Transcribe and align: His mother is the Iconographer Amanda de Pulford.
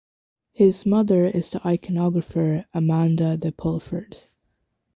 His 0.51 0.83
mother 0.83 1.27
is 1.27 1.51
the 1.51 1.59
Iconographer 1.59 2.65
Amanda 2.73 3.37
de 3.37 3.51
Pulford. 3.51 4.23